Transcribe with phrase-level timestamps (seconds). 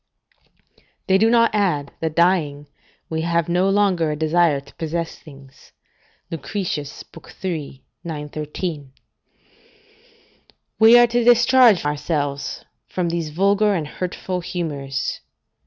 [1.05, 2.65] ["They do not add, that dying,
[3.07, 5.73] we have no longer a desire to possess things."
[6.31, 7.03] Lucretius,
[7.45, 7.83] iii.
[8.03, 8.93] 913.]
[10.79, 15.19] We are to discharge ourselves from these vulgar and hurtful humours.